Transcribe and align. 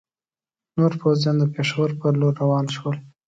نور 0.77 0.91
پوځیان 1.01 1.35
د 1.39 1.43
پېښور 1.55 1.89
پر 1.99 2.13
لور 2.19 2.33
روان 2.41 2.65
شول. 2.75 2.95